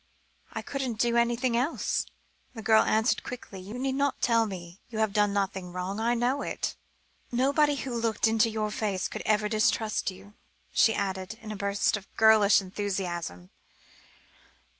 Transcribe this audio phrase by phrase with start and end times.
[0.53, 2.07] "I couldn't do anything else,"
[2.55, 6.15] the girl answered quickly; "you need not tell me you have done nothing wrong; I
[6.15, 6.75] know it.
[7.31, 10.33] Nobody who looked into your face could ever distrust you,"
[10.71, 13.51] she added, in a burst of girlish enthusiasm.